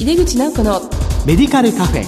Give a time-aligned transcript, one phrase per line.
[0.00, 0.80] 井出口直子の
[1.26, 2.04] メディカルカフェ。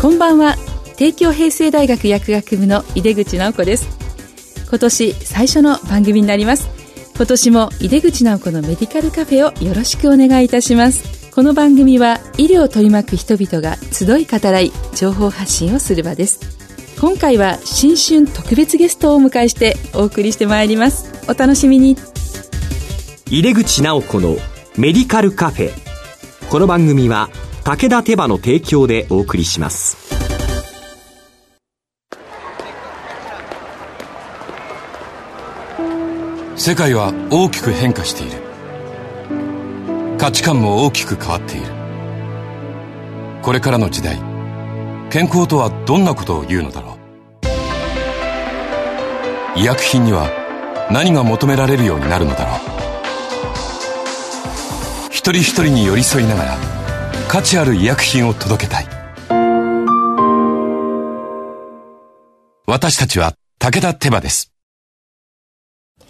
[0.00, 0.54] こんばんは。
[0.96, 3.88] 帝京平成大学薬学部の井出口直子です。
[4.68, 6.68] 今年最初の番組になります。
[7.16, 11.16] 今年も井出口直子のメディカルカフェをよろしくお願いいたします。
[11.36, 16.55] この番組は医療を取り巻く人々が集い語らい情報発信をする場です
[16.98, 21.12] 今回は新春特別ゲストをお迎えしてお送りしてまいります。
[21.30, 21.94] お楽しみに。
[23.30, 24.36] 井出口直子の
[24.78, 25.70] メディカルカフェ。
[26.48, 27.28] この番組は
[27.64, 29.98] 武田手羽の提供でお送りします。
[36.56, 38.38] 世界は大きく変化している。
[40.16, 41.66] 価値観も大きく変わっている。
[43.42, 44.25] これからの時代
[45.10, 46.98] 健康とはどんなことを言うのだろ
[49.54, 50.28] う医薬品には
[50.90, 52.58] 何が求められるようになるのだろう
[55.10, 56.58] 一人一人に寄り添いながら
[57.28, 58.86] 価値ある医薬品を届けたい
[62.66, 64.52] 私たちは武田手羽です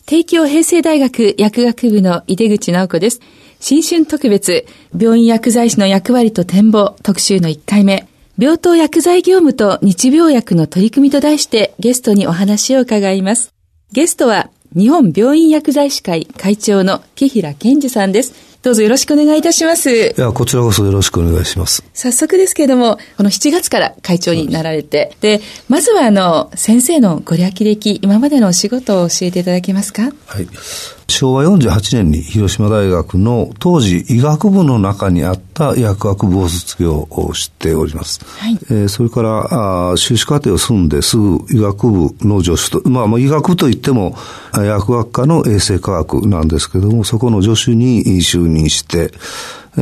[0.06, 3.19] 帝京平成大学薬学部の井出口直子です。
[3.58, 4.64] 新春特別、
[4.97, 8.06] 病院薬剤師の役割と展望特集の1回目。
[8.39, 13.55] 病棟薬剤業務と日病薬の取り組みと題してゲストにお話を伺います。
[13.92, 18.55] ゲストは日本病院薬剤師会会長の木平健二さんです。
[18.67, 19.92] どうぞよろしくお願いいたします。
[19.92, 21.84] いや、こちらこそよろしくお願いします。
[21.95, 30.11] 早速ですけれども、この7月から会長になられて、でまずはあの、先生のご略歴、今までのお仕事を教えていただけますか？
[30.27, 30.48] はい。
[31.08, 38.25] 昭和48年に広島大学の当時医学部の中にあった薬学部を卒業をしております。
[38.25, 44.17] はい、えー、それからあ修士課程を済んですぐ医学部の助手と、まあ、医学部といっても
[44.53, 49.12] 薬学科の衛生科学なんですけども、そこの助手に就任して、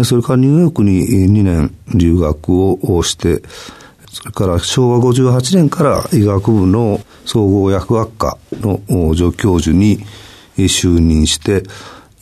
[0.05, 3.43] それからニューヨークに2年留学をして、
[4.13, 8.81] それから昭和58年から医学部の総合薬学科の
[9.15, 10.05] 助教授に
[10.57, 11.63] 就任して、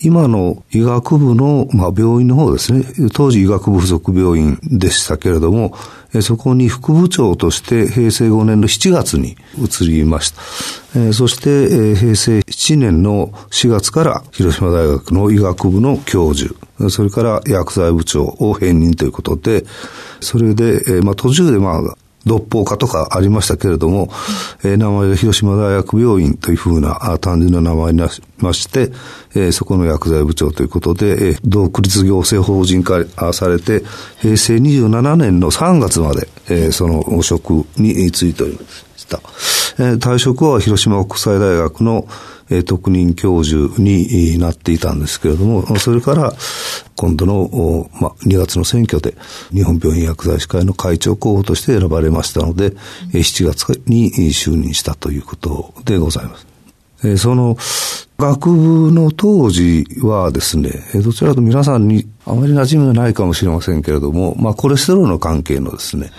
[0.04, 5.74] 今の医学部の、まあ、病院の方ですね、当時医学部附属病院でしたけれども、
[6.20, 11.12] そこに副部長として平成5年の7月に移りました。
[11.12, 16.54] そして平成7年の4月から広島大学の医学部の教授、
[16.91, 19.64] それから薬剤部長を兼任ということで、
[20.20, 24.09] それで、まあ、途中でまあ、六法化とかありましたけれども、
[24.65, 28.93] うん、えー、名前が広島大学病院というふうな単純な名前になりまして、
[29.34, 33.83] えー、そこの薬剤部長ということで、えー、独立行政法人化されて、
[34.21, 38.60] 平成27年の3月まで、えー、その職についておりま
[38.97, 39.21] した。
[39.77, 42.06] 退職は広島国際大学の
[42.66, 46.33] 特任教授になっていたんですけれども、それから
[46.97, 49.15] 今度の、ま、2月の選挙で
[49.53, 52.71] 日本病院薬剤師会の会長候補として選ばれましたので、
[53.12, 56.51] 7月に就任したということでございます。
[57.16, 57.56] その
[58.18, 60.70] 学部の当時はですね、
[61.02, 66.10] どちらかと皆さんにあまり馴染みがないかもしれませんけれども、まあ、コレステロールの関係のですね、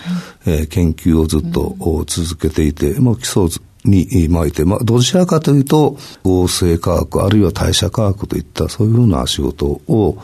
[0.45, 3.43] え研究をずっと続けていて、もう基礎
[3.85, 10.17] に巻いて、まあ、どちらかというと、合成科学、あるいは代謝科学といったそういうふうな仕事を、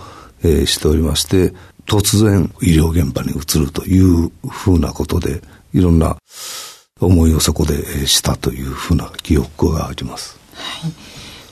[0.44, 1.54] えー、しておりまして、
[1.86, 5.42] 突然医療現場に移るというふうなことで、
[5.74, 6.18] いろんな
[7.00, 10.40] 思いをそこでしたというふうな記憶があります。
[10.60, 10.92] はい。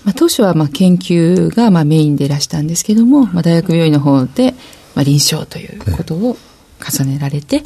[0.08, 4.54] まあ、当初はまあ研究がまあメインでいらしたんですけども、まあ、大学病院の方で
[4.96, 6.38] まあ臨床ということを
[6.80, 7.64] 重ねられて、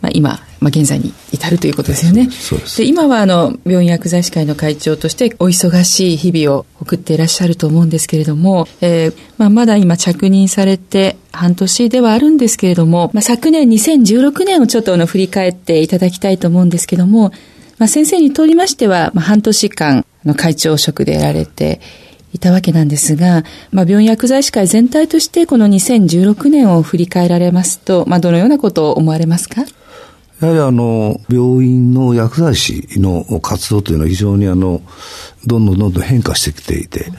[0.00, 2.28] まあ、今、まあ、現在に至るということですよね。
[2.76, 17.30] で今はあの病院薬剤師会の会長としてお忙しい日々を送っていらっしゃると思うんですけれども、えーまあ、まだ今着任されて半年ではあるんですけれども、まあ、昨年2016年をちょっとあの振り返っていただきたいと思うんですけども、
[17.78, 21.80] まあ、先生にとりましては、まあ、半年間の会長職でやられて
[22.32, 29.62] いたわけなんですが、まあ、病院薬剤師会全体としてこの2016年を振り返られますと、まあ、どのようなことを思われますか？
[30.40, 34.82] やはりあの、病院の薬剤師の活動というのは非常にあの、
[35.46, 37.16] どんどんどんどん変化してきていて、ね。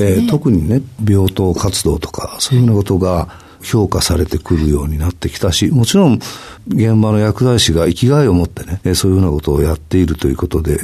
[0.00, 3.28] えー、特にね、病棟活動とか、そういうようなことが
[3.62, 6.20] 評価されてくるようになってきたし、もちろん、
[6.68, 10.78] 現場の薬剤師が生きがいを持ってね、そういうようなことをやっているということで、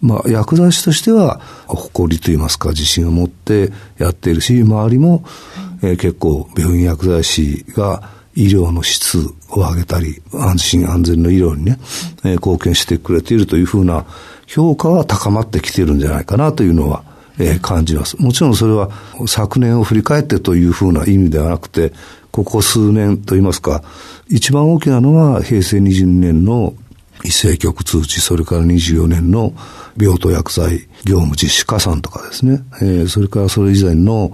[0.00, 5.24] まあ、薬剤師としては、誇りといいますか、自信を持ってやっているし、周りも、
[5.82, 9.18] え、結構、病院薬剤師が、医療の質
[9.50, 11.78] を上げたり、安心安全の医療にね、
[12.24, 14.04] え、貢献してくれているというふうな
[14.46, 17.02] 評価は高まってきているんじゃないかなというのは、
[17.38, 18.20] え、感じます。
[18.20, 18.90] もちろんそれは
[19.26, 21.92] 昨年を振り返ってというふうな意味ではなくて、
[22.30, 23.82] ここ数年といいますか、
[24.28, 26.74] 一番大きなのは平成22年の
[27.24, 29.52] 一斉局通知、それから24年の
[29.96, 34.32] 病棟薬剤業務実施加算とかですね、えー、それからそれ以前の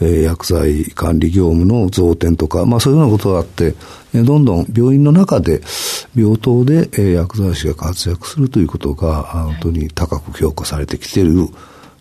[0.00, 3.74] え薬剤管理業務の増点とか、まあそういうようなことがあって、
[4.14, 5.60] どんどん病院の中で、
[6.16, 11.48] 病棟で、え薬剤師が活躍するということが、本当に高く評価されてきている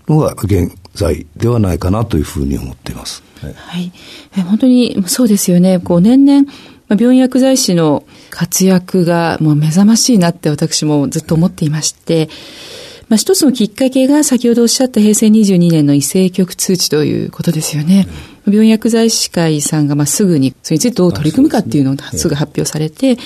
[0.09, 3.23] のが現在ではないかなというふうに思っています。
[3.41, 3.53] はい。
[3.53, 3.91] はい、
[4.37, 5.79] え本当にそうですよね。
[5.79, 6.45] こう年々、
[6.89, 12.29] 病院薬剤師の活躍がもう目覚ましいなって私もずっと思っていまして、
[13.09, 18.07] まあ、一つのきっかけが先ほどおっしゃった平成22年の異性局通知ということですよね。
[18.45, 23.17] うん、病院薬剤師会さんがまあすぐにそれについてどう取り組むかっていうのをすぐ発表されて、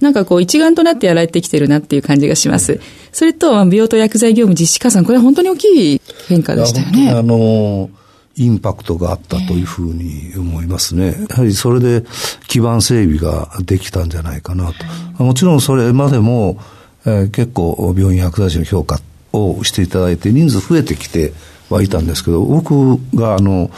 [0.00, 2.80] なんかこう一丸となってやられてきてるなっていう感じがします。
[3.12, 7.10] それと、病棟薬剤業務実施加算、これは本当に大きい変化でしたよね。
[7.10, 7.90] あの
[8.36, 11.14] インパクトがあったというふうに思いますね。
[11.30, 12.04] やはりそれで
[12.48, 14.72] 基盤整備ができたんじゃないかな
[15.16, 15.22] と。
[15.22, 16.58] もちろんそれまでも、
[17.06, 19.00] えー、結構病院薬剤師の評価
[19.32, 21.32] をしていただいて、人数増えてきて
[21.70, 23.70] はいたんですけど、僕があの、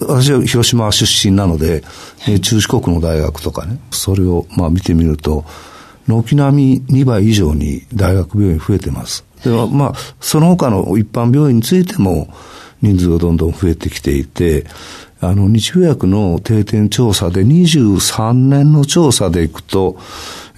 [0.00, 1.82] 私は広島出身なので、
[2.20, 5.44] はい、中四国の大学とかね、それをまあ見てみると、
[6.06, 9.24] 軒並み2倍以上に大学病院増えてます。
[9.44, 12.32] では、まあ、その他の一般病院についても
[12.80, 14.66] 人数がどんどん増えてきていて、
[15.20, 19.96] あの、日病薬の定点調査で23年の調査でいくと、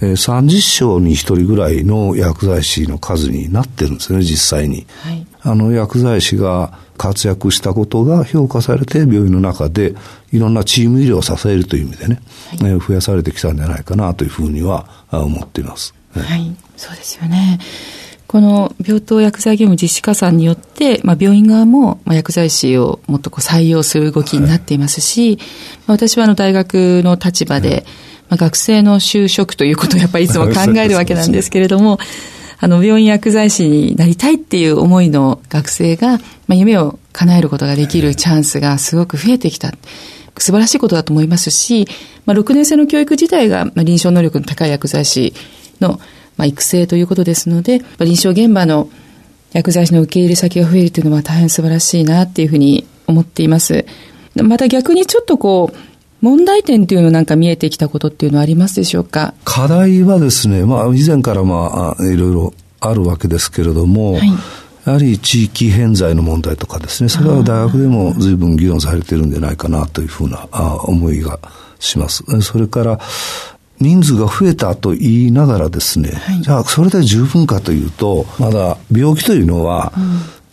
[0.03, 4.87] えー、30床に1人ぐらいの薬剤師の数になってるんですね、実際に。
[5.03, 9.95] はい、あの、薬剤師が活躍したことが評価されて、病院の中で
[10.33, 12.21] いろんなチーム医療を支えるという意味でね、
[12.61, 15.95] はい、えー、増やされてきたんじゃないかなというふうには思っています。
[16.15, 17.59] はい、はい、そうですよね。
[18.31, 25.45] この病棟薬剤業務実施加算によって、まあ、病院側も、まあ、薬剤師をもっとこう採用する動きになっていますし、はい、ま
[25.89, 27.85] あ、私はあの大学の立場で、
[28.29, 31.99] まあ、学生の就職ということをやっぱり いつも考えるわけなんですけれども、
[32.61, 39.75] あの、病院薬剤師になりたいっていう思いの学生が、まあ、夢を叶えることができるチャンスがすごく増えてきた。
[40.39, 41.89] 素晴らしいことだと思いますし、
[42.27, 45.35] まあ、6年生の教育自体が、まあ、臨床能力の高い薬剤師
[45.81, 45.99] の、
[46.41, 48.89] まあ、育成ということですので、まあ、臨床現場の
[49.53, 53.85] 薬剤師の受け入れ先が増えるというのは大変素晴らしいなっていうふうに思っています。
[54.37, 55.77] また逆にちょっとこう、
[56.25, 59.35] 問題点というのなんか見えてきたことっていうのはありますでしょうか？
[59.45, 64.29] 課題はですね、まあ以前からまあいろいろあるわけですけれども、はい、
[64.87, 70.49] やはり地域偏在の問題とかですね、それは大学でも随分議論されてるんじゃないかなというふうな
[70.85, 71.39] 思いが
[71.81, 72.25] します。
[72.41, 73.01] それから、
[73.81, 79.93] 人数が増えたと言いながらですね、はい、じゃあそれで十分かというと、まだ病気というのは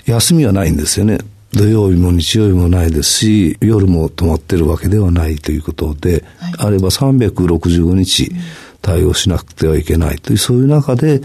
[0.05, 1.19] 休みはないんですよね。
[1.51, 8.31] 土曜日も日曜日もないですし、夜も泊まってるわけではないということで、はい、あれば365日
[8.81, 11.21] 対応しなくてはいけないという、そういう中で、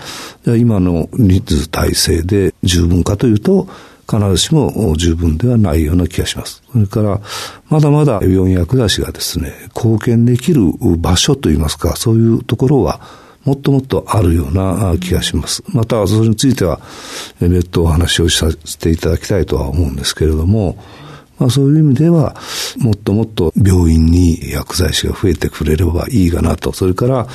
[0.47, 3.69] 今の人数体制で十分かというと、
[4.11, 6.63] 必ずしも十分ではないような気がします。
[6.73, 7.21] それから、
[7.69, 13.01] まだまだ病院薬剤師がですね、貢献できる場所といいますか、そういうところは、
[13.45, 15.65] もっともっとあるような気がします。
[15.69, 16.81] また、それについては、
[17.41, 20.77] 別途お話をさせていただきたいとは思うんですけれども、
[21.39, 22.37] まあ、そういう意味では、
[22.79, 26.73] もっともっと病院に薬剤師が増えてくれればいいかなと。
[26.73, 27.27] それから、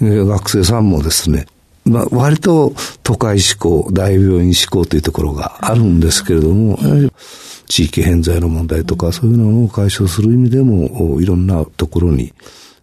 [0.00, 1.46] 学生さんもですね、
[1.84, 2.72] まあ、割と
[3.02, 6.78] 都会志向、大病院志向というところがあるんですけれども、
[7.66, 12.32] 地域偏在の問題とか、そういうのを解消する意味でも、いろんなところに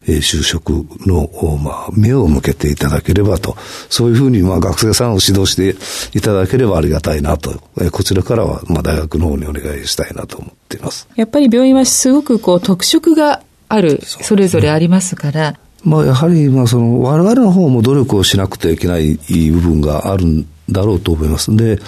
[0.07, 0.69] えー、就職
[1.05, 1.29] の、
[1.59, 3.55] まあ、目を向けていただければと、
[3.89, 5.75] そういうふうに、まあ、学生さんを指導して
[6.17, 11.07] いただければありがたいなと、えー、こちらからは、まあ、大学の方にお願いしたいなと思っています。
[11.15, 19.15] やっぱり病院はすごくこう、特色がある、それぞれありますから、まあ、やはり、まあ、その、我々の方も努力をしなくてはいけない
[19.51, 21.55] 部分があるんだろうと思います。
[21.55, 21.79] で、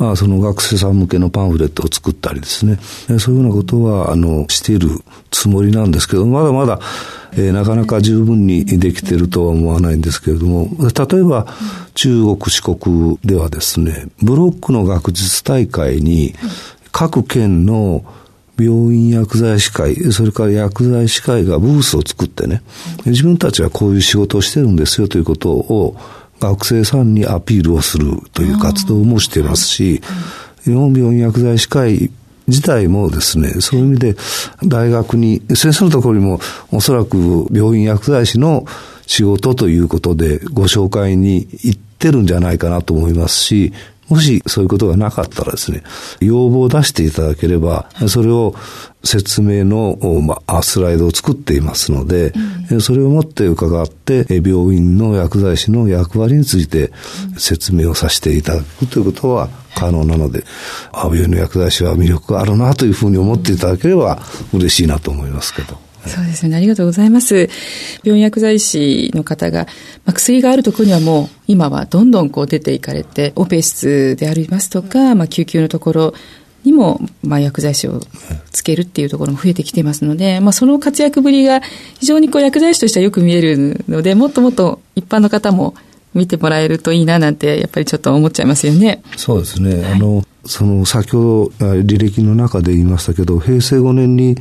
[0.00, 2.78] まあ、その学生さん向けのパンフレットを作ったりですね、
[3.18, 4.88] そういうようなことは、あの、している
[5.30, 6.80] つもりなんですけど、まだまだ、
[7.32, 11.46] えー、なかなか十分にできているとは思わないんですけれども、例えば、
[11.94, 16.34] 中国、四国ではですね、ブロックの学術大会に、
[16.92, 18.02] 各県の
[18.62, 22.62] 病院薬剤師会、それから薬剤師会がブースを作ってね、
[23.06, 25.96] 自分たちはこういう仕事をしてるんですよということを
[26.40, 30.02] 学生さんにアピールをするという活動もしてますし、
[30.64, 32.10] 日本病院薬剤師会
[32.46, 34.16] 自体もですね、そういう意味で
[34.66, 36.40] 大学に、先生のところにも
[36.70, 38.66] おそらく病院薬剤師の
[39.06, 43.72] 仕事ということでご紹介に行ってるんじゃないかなと思いますし、
[44.10, 45.82] もしそういうことがなかったらですね、
[46.20, 48.54] 要望を出していただければ、それを
[49.04, 52.32] 説明の、まあ、スライドを作っていますので、
[52.70, 56.92] うん、それをもって伺って、病院の薬剤師の役割について
[57.38, 60.44] 説明をさせていただくということは可能なので、
[60.92, 64.20] 病院の薬剤師は魅力があるなというふうに思っていただければ
[64.52, 65.89] 嬉しいなと思いますけど。
[66.06, 66.56] そうですね。
[66.56, 67.48] ありがとうございます。
[68.02, 69.66] 病院薬剤師の方が、
[70.04, 76.14] まあ、薬があるところにはもう今はどんどんこう出ていかれて、オペ室でありますとか、まあ、救急のところ
[76.64, 78.00] にも、まあ、薬剤師を
[78.50, 81.60] つけるっていうところも増えてきていますので、まあ、その活躍ぶりが
[81.98, 85.74] 非常にこう薬剤師としてはよく見えるので、もっともっと一般の方も
[86.14, 89.02] 見てもらえるといいななんて、やっぱりちょっと思っちゃいますよね。
[89.16, 89.82] そうですね。
[89.82, 94.36] はい、あの、その、先ほど履歴の中で言いましたけど、平成5年に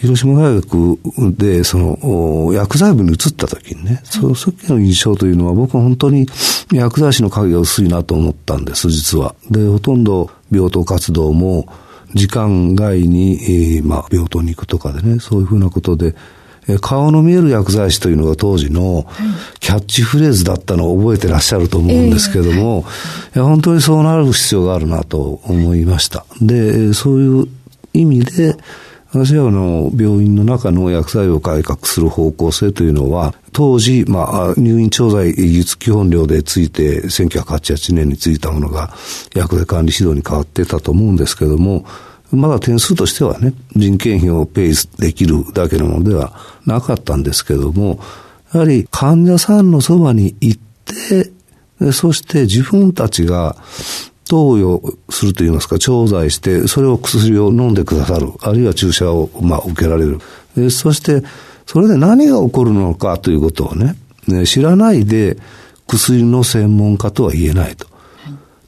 [0.00, 0.98] 広島大学
[1.36, 6.26] で、その、薬剤部に移った時にね、その時の印象というのは、僕は本当に
[6.72, 9.34] 薬剤師の影が薄いなと思ったんです、実は。
[9.50, 11.66] で、ほとんど病棟活動も、
[12.14, 13.34] 時間外に、
[13.76, 16.14] えー、まあ、病棟に行くとかでね、そういうふうなことで、
[16.68, 19.06] え顔の見える薬剤師というのが当時の
[19.60, 22.84] キャッチフレーズだったのを覚えてらっしゃると思うんですけれども、
[23.34, 26.26] いや本当にそうなる必要があるなと思いました。
[26.40, 27.48] で、そういう
[27.92, 28.56] 意味で、
[29.16, 38.90] 私はあの、病院の中の薬剤を改革する方向性というのは、当時、まあ、入院調剤技術基本料でついて、1988年についたものが、
[39.34, 41.86] 薬剤管理指導に変わってたと思うんですけども、
[42.30, 46.32] まだ点数としてはね、人件費をペイできるだけのものでは
[46.66, 47.98] なかったんですけども、
[48.52, 53.56] やはり患者さんのそばに行って、そして自分たちが
[54.28, 60.70] 投与するといいますか、調剤して、それを薬を飲んでくださる、あるいは注射を、まあ、受けられる。
[60.70, 61.22] そして、
[61.66, 63.96] それで何が起こるのかということをね、
[64.28, 65.36] ね知らないで
[65.86, 67.86] 薬の専門家とは言えないと。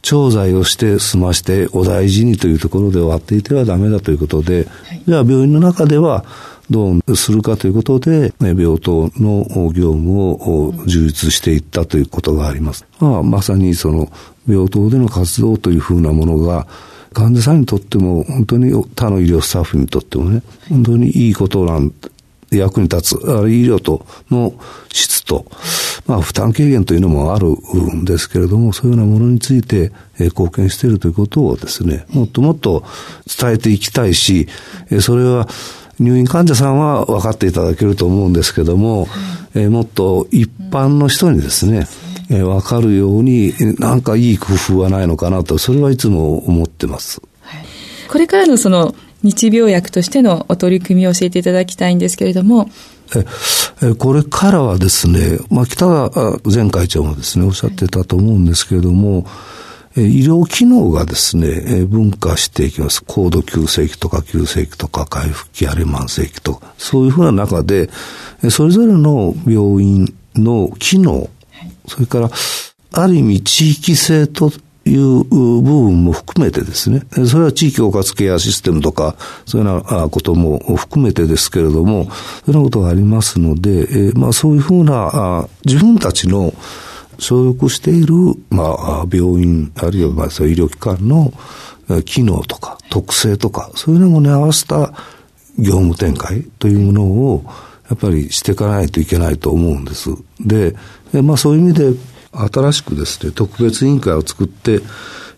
[0.03, 6.25] 調剤をして済ましてお大事にというところで終わっていてはダメだということで、はい、じゃあ病院の中では
[6.71, 12.85] どうするかということで、病棟の業務を充実していったということがあります。
[13.01, 14.11] まあ、まさにその
[14.49, 16.67] 病棟での活動というふうなものが、
[17.13, 21.93] 患者さんにとっても、本当に他の医療スタッフにとってもね、本当にいいことなん
[22.51, 24.55] 役に立つ、あるいは医療との
[24.93, 25.47] 質と、
[26.07, 27.49] まあ、負担軽減というのもある
[27.95, 32.85] んですけれども、そういうようなものについて、え貢献しているということをですね、もっともっと
[33.41, 34.49] 伝えていきたいし、
[34.91, 35.49] えそれは、
[36.01, 39.09] 入院患者さんは分かっていただけると思うんですけども、
[39.55, 41.89] えもっと一般の人にですね、
[42.31, 47.23] え分かるように、なんかいい工夫はないのかなと、それはいつも思ってます。
[48.09, 52.71] これからのその日病薬としてのお取り組みを教えていただきたいんですけれども。
[53.83, 59.27] え、これからはですね、まあ、北田前会長もですね、おっしゃってたと思うんですけれども、
[59.97, 63.03] 医療機能がですね、分化していきます。
[63.05, 67.91] 高度急性期とか急性期とか回復期あるいは慢性期とか、そういうふうな中で、
[68.51, 71.29] それぞれの病院の機能、
[71.89, 72.31] それから、
[72.93, 74.51] ある意味地域性と
[74.85, 79.17] いう部分も含めてですね、それは地域包括ケアシステムとか、
[79.47, 82.13] そういうようなことも含めてですけれども、そういうよ
[82.47, 86.55] うなことがありますので、まあそういうふうな、自分たちの
[87.19, 88.15] 所属している、
[88.51, 91.33] まあ、病院、あるいはまあそういう医療機関の
[92.05, 94.93] 機能とか特性とか、そういうのに合わせた
[95.59, 97.45] 業務展開というものを、
[97.91, 100.11] やっぱりしていかないといけないと思うんです。
[100.41, 100.77] で、
[101.23, 101.93] まあそういう意味で、
[102.33, 104.81] 新しくですね、特別委員会を作って、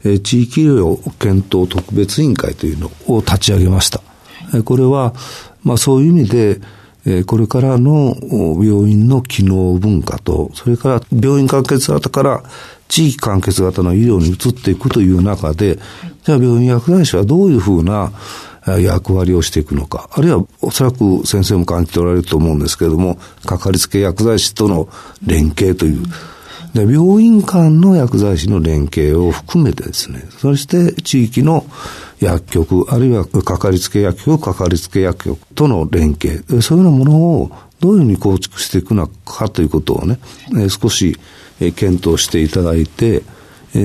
[0.05, 4.01] えー、地域医療検討特別委員会というのを立ち上げました。
[4.53, 5.15] はい、これは、
[5.63, 6.61] まあそういう意味で、
[7.07, 12.43] えー、これからの病院の機能文化と、それから病院完結型から
[12.89, 15.79] 地域完結型の医療に移っていくという中で、
[16.25, 18.13] じゃあ病院薬剤師はどういうふうな
[18.67, 24.89] 役割をしていくのか、あるいはおそらく先生も感じておられると思うんですけれども、かかりつけ薬剤師との
[25.25, 26.03] 連携という、
[26.75, 31.67] で病院間の薬剤師の連携を含めてですね、そして地域の
[32.21, 37.51] 薬局、あるいはかかりつけ薬局、かかりつけ薬局との連携、そういうようなものを
[37.81, 40.19] どういうふうに構築していくのかということをね、
[40.69, 41.19] 少し
[41.59, 43.23] 検討していただいて、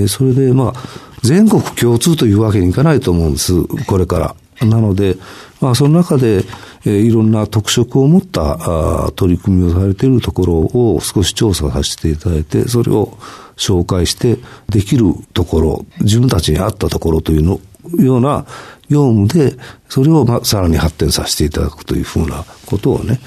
[0.08, 0.80] それでまあ、
[1.24, 4.36] 全国共通というわけにいかないと思うんです、これから。
[4.62, 5.18] なので、
[5.62, 6.44] まあ、その中で、
[6.86, 13.18] えー、いろんな特色を持ったあ取り組みをされているところを少し調査させていただいて、それを
[13.58, 14.38] 紹介して、
[14.70, 17.60] できるところ、自分たちに合ったところというの、
[18.00, 18.46] ような
[18.90, 19.58] 業務で、
[19.90, 23.20] それをまあさらに発展させていただくというふうなことをね、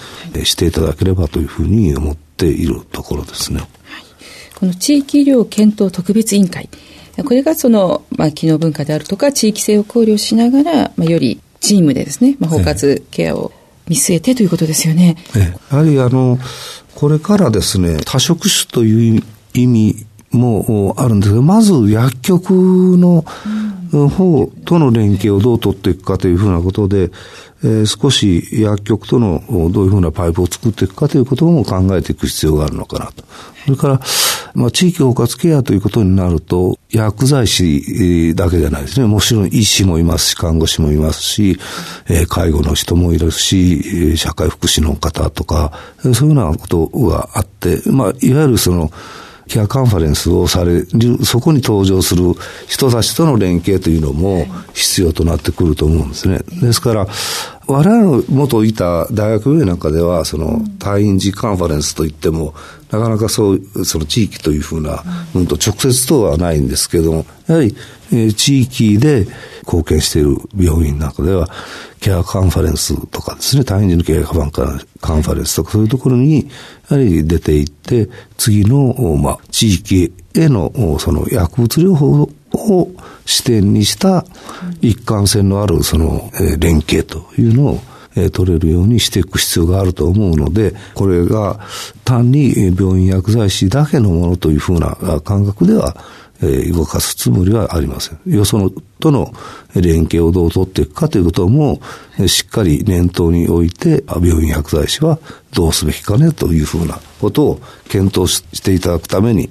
[0.45, 3.63] していただければというふうに思っているところですね。
[4.59, 6.69] この地域医療検討特別委員会、
[7.25, 13.53] これがその、まあ、機能文化であるとか地域性を考慮しながら、まあ、よりチームでですね、まあ、包括ケアを
[13.89, 15.17] 見据えてということですよね。
[15.37, 16.39] ええ、やはりあの、
[16.95, 19.23] これからですね、多職種という
[19.55, 22.51] 意味もあるんですが、まず薬局
[22.99, 23.25] の
[23.91, 27.11] 方との連携をどう取っていくかというふうなことで、
[27.65, 33.25] えー、少し薬局とのどういうふうなパイプを作っていくかということも考えていく必要があるのかなと。
[33.65, 34.01] それから、
[34.55, 39.07] まあ、地域包括ケアということになると、薬剤師だけじゃないですね。
[39.07, 41.59] もちろん医師もいますし、看護師もいますし、
[42.09, 45.73] えー、介護の人もいるし、社会福祉の方とか、
[46.15, 48.91] そういうようなことがあって、まあ、いわゆるその、
[49.49, 52.35] ケアカンファレンスをされる、そこに登場する
[52.69, 56.41] 人たちとの連携というのも必要となってくると思うんですね。
[56.61, 57.07] ですから、
[57.69, 62.55] 我々の元いた大学病院なんかでは、その、退院時カンファレンスといっても、
[62.91, 65.47] なかなかそう、その地域というふうな、うん。
[65.47, 67.77] と直接とはないんですけども、やはり、
[68.11, 69.27] えー、地域で
[69.67, 71.51] 貢献している病院なんかでは、
[72.01, 76.49] ケアカンファレンスとかですね、退院時のケアカンファレンスとか、そういうところに、
[76.89, 78.09] やはり出ていって、
[78.39, 82.89] 次の、まあ、地域への、その薬物療法を
[83.25, 84.25] 視点にした
[84.81, 87.81] 一貫性のある、その、連携というのを、
[88.33, 91.61] 取れるようにしていく必要があると思うので、これが
[92.05, 95.97] 単に病院薬剤師だけのものというふうな感覚では、
[96.73, 98.19] 動かすつもりはありません。
[98.27, 99.33] よそのとの
[99.75, 101.81] 連携をどう取っていくかということも、
[102.27, 105.19] しっかり念頭に置いて、病院薬剤師は
[105.53, 109.51] どうすべきかねというふうなことを検討していただくために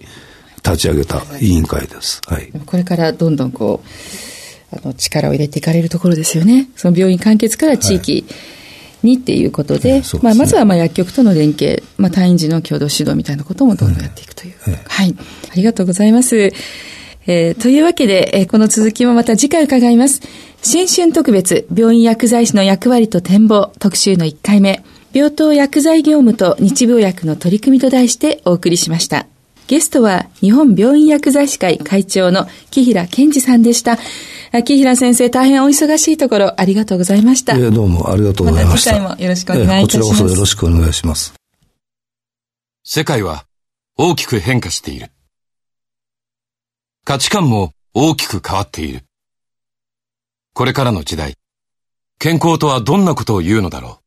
[0.72, 2.22] 立ち上げた委員会です。
[2.28, 2.52] はい。
[2.66, 6.70] これからどんどんこう、あの、力を入れていかれるところですよね。
[6.76, 8.58] その病院完結から地域、はい
[9.04, 14.56] にっていうことで、でね、まあ、まずはまあ薬局との連携、まあ、退院時の共同指導みたいなこともどんどんやっていくという。
[14.88, 15.16] はい。
[15.52, 16.52] ありがとうございます。
[17.30, 20.22] えー、というわけで、えー、この続きもまた次回伺います。
[20.62, 29.28] 新春特別、病院薬剤師の役割と展望特集の1回目、病棟薬剤業務と日病薬の取り組みと題してお送りしました。
[29.68, 33.98] ゲストは日本病院薬剤師会会長の木平健二さんでした。
[34.64, 37.58] 木平先生、大変お忙しいところありがとうございました。
[37.58, 39.00] どうもありがとうございました。
[39.00, 40.10] また次回もよろしくお願いいたします。
[40.10, 41.34] こちらこそよろしくお願いします。
[42.84, 43.46] 世界は
[43.98, 45.12] 大きく変化している。
[47.04, 49.04] 価値観も大きく変わっている。
[50.54, 51.36] これからの時代、
[52.20, 54.07] 健康とはどんなことを言うのだろう。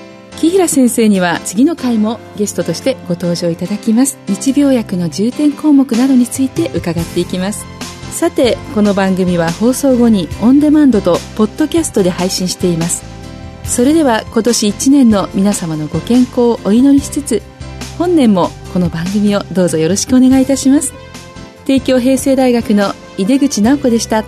[0.37, 4.17] 木平先生には次の回もゲストとしてご登場いただきます。
[4.27, 7.65] 日病薬の重点項目などについて伺っていきます。
[8.11, 13.03] さてこの番組は放送後にオンデマンドとポッドキャストで配信しています。
[13.63, 17.41] それでは今年1年の皆様のご健康をお祈りしつつ
[17.97, 20.93] 本年もこの番組をどうぞよろしくお願いいたします。
[21.65, 24.23] 帝京平成大学の井出口直子でした。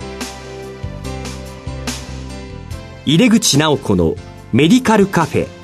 [3.04, 4.14] 入れ口直子の
[4.52, 5.63] メディカルカフェ。